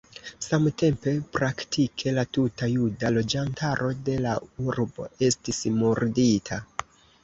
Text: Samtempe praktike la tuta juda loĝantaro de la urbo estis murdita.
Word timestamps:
Samtempe 0.43 1.13
praktike 1.35 2.15
la 2.17 2.25
tuta 2.39 2.71
juda 2.73 3.13
loĝantaro 3.19 3.93
de 4.11 4.19
la 4.27 4.35
urbo 4.69 5.11
estis 5.33 5.67
murdita. 5.81 6.65